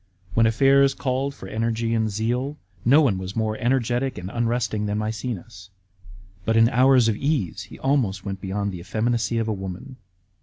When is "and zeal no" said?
1.93-3.01